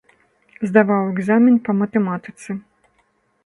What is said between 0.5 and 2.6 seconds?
Здаваў экзамен па матэматыцы.